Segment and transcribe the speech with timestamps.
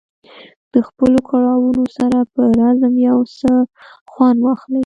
[0.73, 3.51] د خپلو کړاوونو سره په رزم یو څه
[4.11, 4.79] خوند واخلي.